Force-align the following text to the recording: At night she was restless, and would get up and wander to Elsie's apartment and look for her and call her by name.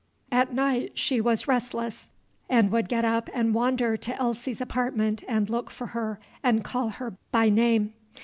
At 0.31 0.51
night 0.51 0.93
she 0.97 1.21
was 1.21 1.47
restless, 1.47 2.09
and 2.49 2.71
would 2.71 2.89
get 2.89 3.05
up 3.05 3.29
and 3.35 3.53
wander 3.53 3.95
to 3.97 4.15
Elsie's 4.19 4.59
apartment 4.59 5.23
and 5.27 5.47
look 5.47 5.69
for 5.69 5.87
her 5.93 6.19
and 6.41 6.63
call 6.63 6.89
her 6.89 7.17
by 7.31 7.49
name. 7.51 7.93